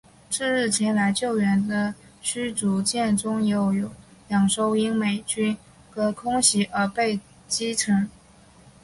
[0.31, 1.93] 次日前来救援的
[2.23, 3.91] 驱逐舰中又有
[4.27, 5.55] 两艘因为美军
[5.93, 8.09] 的空袭而被击沉。